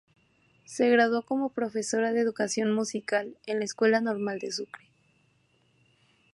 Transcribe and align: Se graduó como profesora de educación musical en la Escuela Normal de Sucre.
Se 0.65 0.89
graduó 0.89 1.21
como 1.21 1.49
profesora 1.53 2.11
de 2.11 2.21
educación 2.21 2.71
musical 2.73 3.37
en 3.45 3.59
la 3.59 3.65
Escuela 3.65 4.01
Normal 4.01 4.39
de 4.39 4.51
Sucre. 4.51 4.85